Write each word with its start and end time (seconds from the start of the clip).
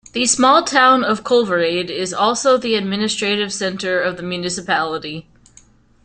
The 0.13 0.25
small 0.25 0.63
town 0.63 1.03
of 1.03 1.23
Kolvereid 1.23 1.91
is 1.91 2.11
also 2.11 2.57
the 2.57 2.73
administrative 2.73 3.53
centre 3.53 3.99
of 4.01 4.17
the 4.17 4.23
municipality. 4.23 5.27